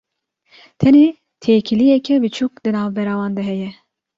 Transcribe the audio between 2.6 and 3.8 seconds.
di navbera wan de heye.